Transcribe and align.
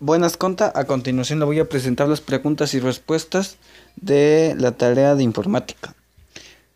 Buenas 0.00 0.36
conta, 0.36 0.70
a 0.76 0.84
continuación 0.84 1.40
le 1.40 1.44
voy 1.44 1.58
a 1.58 1.68
presentar 1.68 2.06
las 2.06 2.20
preguntas 2.20 2.72
y 2.72 2.78
respuestas 2.78 3.56
de 3.96 4.54
la 4.56 4.70
tarea 4.70 5.16
de 5.16 5.24
informática. 5.24 5.92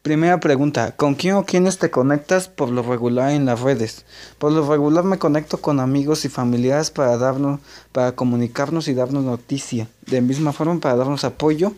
Primera 0.02 0.40
pregunta, 0.40 0.96
¿con 0.96 1.14
quién 1.14 1.36
o 1.36 1.44
quiénes 1.44 1.78
te 1.78 1.88
conectas 1.88 2.48
por 2.48 2.70
lo 2.70 2.82
regular 2.82 3.30
en 3.30 3.46
las 3.46 3.60
redes? 3.60 4.04
Por 4.38 4.50
lo 4.50 4.68
regular 4.68 5.04
me 5.04 5.20
conecto 5.20 5.58
con 5.58 5.78
amigos 5.78 6.24
y 6.24 6.28
familiares 6.28 6.90
para 6.90 7.16
darnos, 7.16 7.60
para 7.92 8.16
comunicarnos 8.16 8.88
y 8.88 8.94
darnos 8.94 9.22
noticia. 9.22 9.88
De 10.04 10.20
misma 10.20 10.52
forma 10.52 10.80
para 10.80 10.96
darnos 10.96 11.22
apoyo 11.22 11.74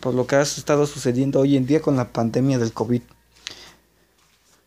por 0.00 0.14
lo 0.14 0.26
que 0.26 0.34
ha 0.34 0.42
estado 0.42 0.84
sucediendo 0.84 1.38
hoy 1.38 1.56
en 1.56 1.66
día 1.66 1.80
con 1.80 1.94
la 1.94 2.08
pandemia 2.08 2.58
del 2.58 2.72
COVID. 2.72 3.02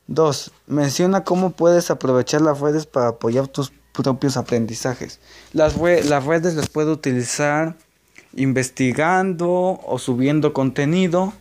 2. 0.07 0.52
Menciona 0.68 1.25
cómo 1.25 1.52
puedes 1.52 1.91
aprovechar 1.91 2.39
las 2.39 2.61
redes 2.61 2.86
para 2.86 3.09
apoyar 3.09 3.50
tus 3.50 3.73
propios 3.94 4.38
aprendizajes. 4.38 5.20
Las, 5.54 5.75
las 5.78 6.25
redes 6.25 6.56
las 6.56 6.70
puedo 6.70 6.93
utilizar 6.93 7.75
investigando 8.36 9.82
o 9.86 10.00
subiendo 10.00 10.54
contenido 10.54 11.34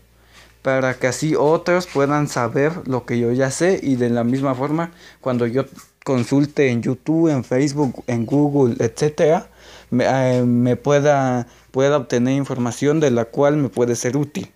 para 0.62 0.95
que 0.95 1.07
así 1.07 1.34
otros 1.37 1.87
puedan 1.87 2.29
saber 2.29 2.87
lo 2.87 3.07
que 3.07 3.19
yo 3.19 3.33
ya 3.33 3.51
sé 3.51 3.80
y 3.83 3.97
de 3.97 4.10
la 4.10 4.24
misma 4.24 4.55
forma 4.55 4.91
cuando 5.21 5.47
yo 5.47 5.65
consulte 6.05 6.71
en 6.71 6.83
YouTube, 6.83 7.29
en 7.29 7.45
Facebook, 7.45 8.05
en 8.07 8.27
Google, 8.27 8.77
etcétera, 8.85 9.48
me, 9.91 10.05
eh, 10.07 10.77
pueda, 10.77 11.46
pueda 11.71 11.96
obtener 11.96 12.35
información 12.35 13.01
de 13.01 13.10
la 13.10 13.27
cual 13.27 13.57
me 13.57 13.69
puede 13.69 13.96
ser 13.96 14.16
útil. 14.16 14.51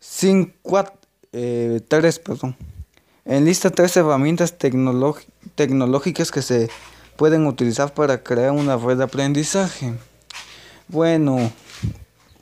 5, 0.00 0.84
eh, 1.32 1.80
3, 1.86 2.18
perdón. 2.18 2.56
En 3.26 3.46
lista 3.46 3.70
tres 3.70 3.96
herramientas 3.96 4.58
tecnológicas 4.58 6.30
que 6.30 6.42
se 6.42 6.68
pueden 7.16 7.46
utilizar 7.46 7.94
para 7.94 8.22
crear 8.22 8.50
una 8.50 8.76
red 8.76 8.98
de 8.98 9.04
aprendizaje. 9.04 9.94
Bueno, 10.88 11.50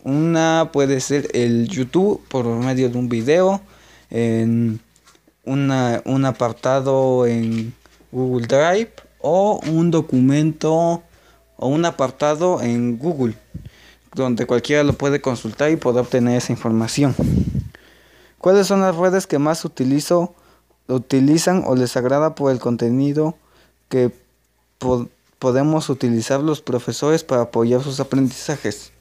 una 0.03 0.71
puede 0.73 1.01
ser 1.01 1.29
el 1.35 1.69
YouTube 1.69 2.21
por 2.29 2.47
medio 2.47 2.89
de 2.89 2.99
un 2.99 3.09
video, 3.09 3.61
en 4.11 4.81
una, 5.45 6.03
un 6.05 6.25
apartado 6.25 7.27
en 7.27 7.73
Google 8.11 8.49
Drive 8.49 8.91
o 9.21 9.61
un 9.65 9.93
documento 9.93 11.05
o 11.59 11.69
un 11.69 11.85
apartado 11.85 12.61
en 12.61 12.99
Google 12.99 13.35
donde 14.15 14.47
cualquiera 14.47 14.83
lo 14.83 14.95
puede 14.95 15.21
consultar 15.21 15.71
y 15.71 15.77
puede 15.77 16.01
obtener 16.01 16.39
esa 16.39 16.53
información. 16.53 17.15
¿Cuáles 18.39 18.67
son 18.67 18.81
las 18.81 18.97
redes 18.97 19.29
que 19.29 19.39
más 19.39 19.65
utilizo 19.65 20.35
utilizan 20.93 21.65
o 21.67 21.75
les 21.75 21.97
agrada 21.97 22.35
por 22.35 22.53
el 22.53 22.59
contenido 22.59 23.37
que 23.89 24.13
podemos 25.39 25.91
utilizar 25.91 26.41
los 26.41 26.61
profesores 26.61 27.25
para 27.25 27.43
apoyar 27.43 27.83
sus 27.83 28.01
aprendizajes. 28.01 28.93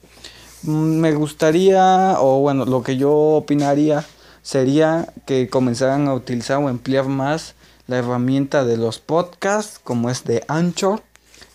Mm, 0.62 1.00
me 1.00 1.12
gustaría, 1.14 2.16
o 2.20 2.40
bueno, 2.40 2.64
lo 2.64 2.82
que 2.82 2.96
yo 2.96 3.12
opinaría 3.12 4.06
sería 4.42 5.12
que 5.26 5.48
comenzaran 5.48 6.08
a 6.08 6.14
utilizar 6.14 6.58
o 6.58 6.68
emplear 6.68 7.06
más 7.06 7.54
la 7.86 7.98
herramienta 7.98 8.64
de 8.64 8.76
los 8.76 8.98
podcasts, 8.98 9.80
como 9.82 10.10
es 10.10 10.24
de 10.24 10.44
Anchor, 10.48 11.02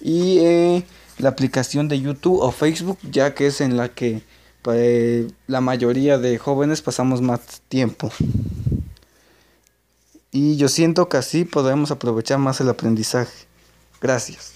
y 0.01 0.39
eh, 0.39 0.83
la 1.17 1.29
aplicación 1.29 1.87
de 1.87 1.99
YouTube 1.99 2.39
o 2.41 2.51
Facebook, 2.51 2.97
ya 3.09 3.33
que 3.33 3.47
es 3.47 3.61
en 3.61 3.77
la 3.77 3.89
que 3.89 4.21
pues, 4.61 5.27
la 5.47 5.61
mayoría 5.61 6.17
de 6.17 6.37
jóvenes 6.37 6.81
pasamos 6.81 7.21
más 7.21 7.61
tiempo. 7.69 8.11
Y 10.39 10.55
yo 10.55 10.67
siento 10.69 11.09
que 11.09 11.17
así 11.17 11.45
podemos 11.45 11.89
aprovechar 11.89 12.37
más 12.37 12.61
el 12.61 12.69
aprendizaje. 12.69 13.47
Gracias. 13.99 14.53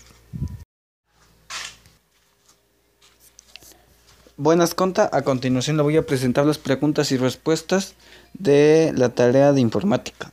Buenas 4.38 4.76
conta, 4.76 5.10
a 5.12 5.24
continuación 5.24 5.78
le 5.78 5.84
voy 5.84 5.98
a 5.98 6.06
presentar 6.06 6.46
las 6.46 6.60
preguntas 6.60 7.12
y 7.12 7.18
respuestas 7.18 7.96
de 8.36 8.94
la 8.96 9.10
tarea 9.10 9.54
de 9.54 9.62
informática. 9.62 10.32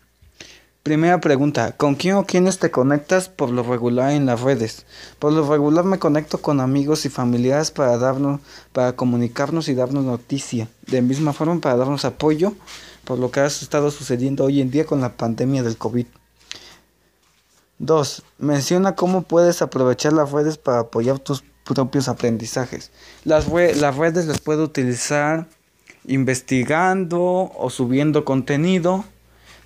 Primera 0.82 1.19
pregunta, 1.19 1.72
¿con 1.72 1.94
quién 1.94 2.16
o 2.16 2.26
quiénes 2.26 2.59
te 2.59 2.70
conectas 2.70 3.30
por 3.30 3.48
lo 3.48 3.62
regular 3.62 4.12
en 4.12 4.26
las 4.26 4.42
redes? 4.42 4.84
Por 5.19 5.32
lo 5.32 5.48
regular 5.50 5.86
me 5.86 5.98
conecto 5.98 6.42
con 6.42 6.60
amigos 6.60 7.06
y 7.06 7.09
familiares 7.09 7.70
para 7.70 7.97
darnos, 7.97 8.42
para 8.75 8.97
comunicarnos 8.97 9.69
y 9.69 9.75
darnos 9.75 10.04
noticia. 10.04 10.69
De 10.86 11.00
misma 11.00 11.32
forma 11.32 11.59
para 11.59 11.76
darnos 11.76 12.04
apoyo 12.04 12.53
por 13.08 13.19
lo 13.19 13.30
que 13.30 13.41
ha 13.41 13.46
estado 13.46 13.91
sucediendo 13.91 14.44
hoy 14.44 14.60
en 14.60 14.70
día 14.70 14.84
con 14.84 15.00
la 15.00 15.16
pandemia 15.16 15.62
del 15.62 15.78
COVID. 15.78 16.04
2. 17.78 18.22
Menciona 18.36 18.96
cómo 18.96 19.22
puedes 19.22 19.62
aprovechar 19.62 20.12
las 20.12 20.30
redes 20.30 20.58
para 20.58 20.80
apoyar 20.80 21.18
tus 21.18 21.42
propios 21.64 22.08
aprendizajes. 22.08 22.91
Las, 23.24 23.48
las 23.48 23.97
redes 23.97 24.26
las 24.26 24.42
puedo 24.42 24.62
utilizar 24.62 25.47
investigando 26.06 27.50
o 27.56 27.70
subiendo 27.70 28.26
contenido 28.26 29.06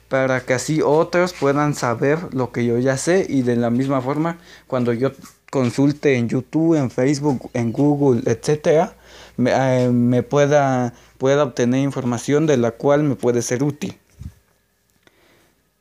para 0.08 0.42
que 0.42 0.54
así 0.54 0.80
otros 0.80 1.32
puedan 1.32 1.74
saber 1.74 2.32
lo 2.32 2.52
que 2.52 2.64
yo 2.64 2.78
ya 2.78 2.96
sé 2.96 3.26
y 3.28 3.42
de 3.42 3.56
la 3.56 3.70
misma 3.70 4.00
forma 4.00 4.38
cuando 4.68 4.92
yo 4.92 5.10
consulte 5.52 6.16
en 6.16 6.30
YouTube, 6.30 6.76
en 6.76 6.90
Facebook, 6.90 7.50
en 7.52 7.72
Google, 7.72 8.22
etcétera, 8.24 8.96
me, 9.36 9.50
eh, 9.52 9.90
me 9.90 10.22
pueda 10.22 10.94
pueda 11.18 11.44
obtener 11.44 11.80
información 11.80 12.46
de 12.46 12.56
la 12.56 12.72
cual 12.72 13.04
me 13.04 13.14
puede 13.14 13.42
ser 13.42 13.62
útil. 13.62 13.96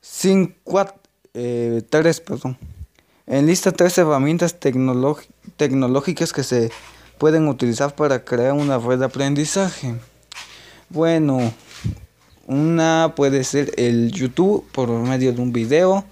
5, 0.01 0.53
eh, 1.33 1.81
perdón. 2.23 2.57
En 3.25 3.47
lista 3.47 3.71
tres 3.71 3.97
herramientas 3.97 4.59
tecnológicas 4.59 6.33
que 6.33 6.43
se 6.43 6.69
pueden 7.17 7.47
utilizar 7.47 7.95
para 7.95 8.23
crear 8.23 8.53
una 8.53 8.77
red 8.77 8.99
de 8.99 9.05
aprendizaje. 9.05 9.95
Bueno, 10.89 11.53
una 12.45 13.13
puede 13.15 13.43
ser 13.43 13.71
el 13.77 14.11
YouTube 14.11 14.63
por 14.73 14.89
medio 14.89 15.33
de 15.33 15.41
un 15.41 15.53
video, 15.53 16.03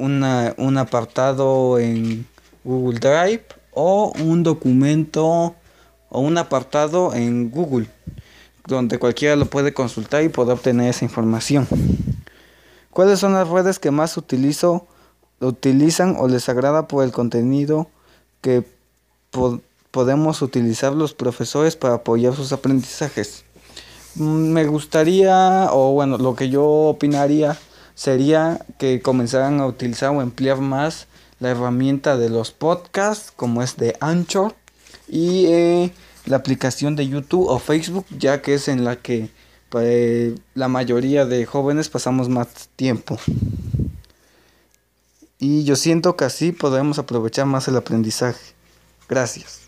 una, 0.00 0.54
un 0.56 0.78
apartado 0.78 1.78
en 1.78 2.26
Google 2.64 2.98
Drive 2.98 3.44
o 3.72 4.12
un 4.18 4.42
documento 4.42 5.54
o 6.08 6.20
un 6.20 6.38
apartado 6.38 7.14
en 7.14 7.50
Google 7.50 7.88
donde 8.66 8.98
cualquiera 8.98 9.36
lo 9.36 9.46
puede 9.46 9.74
consultar 9.74 10.22
y 10.22 10.28
puede 10.28 10.52
obtener 10.52 10.90
esa 10.90 11.04
información. 11.04 11.66
¿Cuáles 12.90 13.18
son 13.18 13.34
las 13.34 13.48
redes 13.48 13.78
que 13.78 13.90
más 13.90 14.16
utilizo, 14.16 14.86
utilizan 15.40 16.16
o 16.18 16.28
les 16.28 16.48
agrada 16.48 16.88
por 16.88 17.04
el 17.04 17.12
contenido 17.12 17.88
que 18.40 18.64
podemos 19.90 20.42
utilizar 20.42 20.92
los 20.92 21.14
profesores 21.14 21.76
para 21.76 21.94
apoyar 21.94 22.34
sus 22.34 22.52
aprendizajes? 22.52 23.44
Mm, 24.16 24.52
me 24.52 24.66
gustaría, 24.66 25.68
o 25.72 25.92
bueno, 25.92 26.18
lo 26.18 26.34
que 26.34 26.48
yo 26.48 26.64
opinaría 26.64 27.56
sería 28.00 28.64
que 28.78 29.02
comenzaran 29.02 29.60
a 29.60 29.66
utilizar 29.66 30.08
o 30.08 30.22
emplear 30.22 30.58
más 30.62 31.06
la 31.38 31.50
herramienta 31.50 32.16
de 32.16 32.30
los 32.30 32.50
podcasts, 32.50 33.30
como 33.30 33.62
es 33.62 33.76
de 33.76 33.94
Anchor, 34.00 34.54
y 35.06 35.44
eh, 35.48 35.92
la 36.24 36.38
aplicación 36.38 36.96
de 36.96 37.06
YouTube 37.06 37.46
o 37.46 37.58
Facebook, 37.58 38.06
ya 38.18 38.40
que 38.40 38.54
es 38.54 38.68
en 38.68 38.84
la 38.84 38.96
que 38.96 39.28
pues, 39.68 40.32
la 40.54 40.68
mayoría 40.68 41.26
de 41.26 41.44
jóvenes 41.44 41.90
pasamos 41.90 42.30
más 42.30 42.70
tiempo. 42.74 43.18
Y 45.38 45.64
yo 45.64 45.76
siento 45.76 46.16
que 46.16 46.24
así 46.24 46.52
podemos 46.52 46.98
aprovechar 46.98 47.44
más 47.44 47.68
el 47.68 47.76
aprendizaje. 47.76 48.54
Gracias. 49.10 49.60